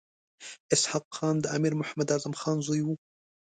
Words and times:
اسحق 0.73 1.05
خان 1.15 1.35
د 1.41 1.45
امیر 1.55 1.73
محمد 1.81 2.07
اعظم 2.13 2.33
خان 2.41 2.57
زوی 2.67 2.81
وو. 2.83 2.95